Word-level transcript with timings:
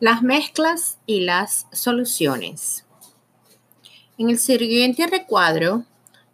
Las 0.00 0.22
mezclas 0.22 0.98
y 1.06 1.22
las 1.22 1.66
soluciones. 1.72 2.84
En 4.16 4.30
el 4.30 4.38
siguiente 4.38 5.08
recuadro 5.08 5.86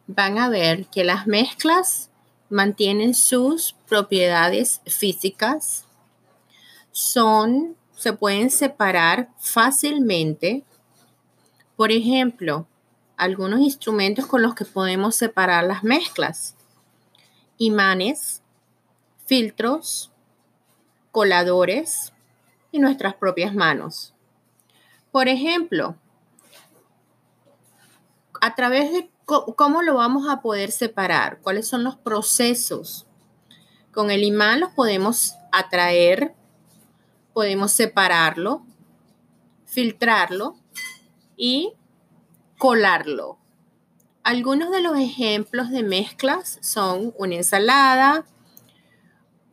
van 0.07 0.37
a 0.37 0.51
ver 0.51 0.87
que 0.89 1.03
las 1.03 1.27
mezclas 1.27 2.11
mantienen 2.51 3.15
sus 3.15 3.75
propiedades 3.89 4.83
físicas, 4.85 5.87
son, 6.93 7.75
se 7.97 8.13
pueden 8.13 8.51
separar 8.51 9.31
fácilmente. 9.39 10.63
Por 11.75 11.91
ejemplo, 11.91 12.67
algunos 13.17 13.61
instrumentos 13.61 14.27
con 14.27 14.43
los 14.43 14.55
que 14.55 14.67
podemos 14.67 15.17
separar 15.17 15.65
las 15.65 15.83
mezclas. 15.83 16.55
Imanes, 17.57 18.43
filtros, 19.25 20.13
coladores 21.13 22.14
y 22.75 22.81
nuestras 22.81 23.15
propias 23.15 23.55
manos. 23.55 24.15
Por 25.13 25.29
ejemplo, 25.29 25.95
a 28.41 28.57
través 28.57 28.93
de 28.93 29.09
cómo 29.25 29.83
lo 29.83 29.95
vamos 29.95 30.29
a 30.29 30.43
poder 30.43 30.73
separar, 30.73 31.39
cuáles 31.41 31.69
son 31.69 31.85
los 31.85 31.95
procesos. 31.95 33.07
Con 33.93 34.11
el 34.11 34.25
imán 34.25 34.59
los 34.59 34.71
podemos 34.71 35.37
atraer, 35.53 36.35
podemos 37.33 37.71
separarlo, 37.71 38.67
filtrarlo 39.67 40.57
y 41.37 41.75
colarlo. 42.59 43.39
Algunos 44.25 44.73
de 44.73 44.81
los 44.81 44.99
ejemplos 44.99 45.71
de 45.71 45.85
mezclas 45.85 46.59
son 46.61 47.15
una 47.19 47.37
ensalada, 47.37 48.25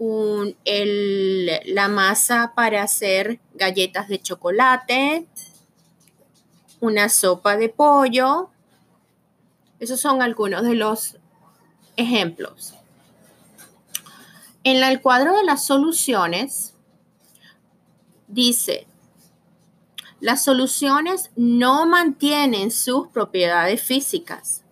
la 0.03 1.87
masa 1.87 2.53
para 2.55 2.81
hacer 2.81 3.39
galletas 3.53 4.07
de 4.07 4.19
chocolate, 4.19 5.27
una 6.80 7.08
sopa 7.09 7.55
de 7.55 7.69
pollo. 7.69 8.49
Esos 9.80 9.99
son 9.99 10.21
algunos 10.21 10.63
de 10.63 10.73
los 10.73 11.17
ejemplos. 11.97 12.73
En 14.63 14.83
el 14.83 15.02
cuadro 15.02 15.35
de 15.35 15.43
las 15.43 15.66
soluciones 15.66 16.73
dice, 18.27 18.88
las 20.19 20.43
soluciones 20.43 21.31
no 21.36 21.86
mantienen 21.86 22.71
sus 22.71 23.08
propiedades 23.08 23.81
físicas. 23.81 24.63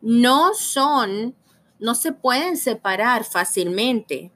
No 0.00 0.54
son, 0.54 1.34
no 1.78 1.94
se 1.94 2.12
pueden 2.12 2.56
separar 2.56 3.24
fácilmente 3.24 4.32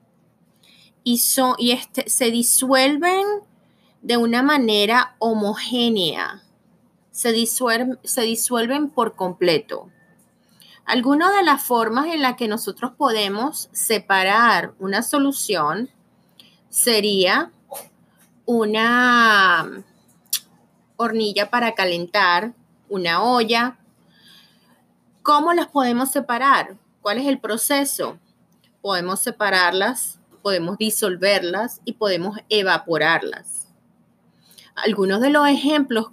y, 1.04 1.20
y 1.58 1.70
este, 1.72 2.08
se 2.08 2.30
disuelven 2.30 3.26
de 4.02 4.16
una 4.16 4.42
manera 4.42 5.16
homogénea, 5.18 6.42
se, 7.10 7.46
se 7.46 8.22
disuelven 8.22 8.90
por 8.90 9.14
completo. 9.14 9.90
Algunas 10.84 11.34
de 11.34 11.42
las 11.42 11.62
formas 11.62 12.06
en 12.06 12.22
las 12.22 12.36
que 12.36 12.48
nosotros 12.48 12.92
podemos 12.96 13.68
separar 13.72 14.74
una 14.78 15.02
solución 15.02 15.90
sería 16.68 17.52
una 18.46 19.84
hornilla 20.96 21.50
para 21.50 21.74
calentar, 21.74 22.54
una 22.88 23.22
olla. 23.22 23.78
¿Cómo 25.22 25.52
las 25.52 25.68
podemos 25.68 26.10
separar? 26.10 26.76
¿Cuál 27.00 27.18
es 27.18 27.26
el 27.26 27.40
proceso? 27.40 28.18
Podemos 28.80 29.20
separarlas 29.20 30.20
podemos 30.40 30.78
disolverlas 30.78 31.80
y 31.84 31.94
podemos 31.94 32.38
evaporarlas. 32.48 33.68
Algunos 34.74 35.20
de 35.20 35.30
los 35.30 35.46
ejemplos 35.46 36.06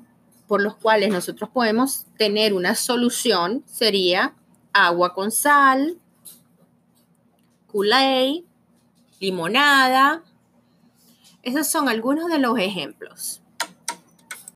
por 0.48 0.62
los 0.62 0.76
cuales 0.76 1.12
nosotros 1.12 1.50
podemos 1.50 2.06
tener 2.18 2.54
una 2.54 2.76
solución 2.76 3.64
sería 3.66 4.34
agua 4.74 5.14
con 5.14 5.32
sal, 5.32 5.98
kool 7.68 7.92
limonada. 9.20 10.24
Esos 11.44 11.68
son 11.68 11.90
algunos 11.90 12.30
de 12.30 12.40
los 12.40 12.58
ejemplos. 12.60 13.42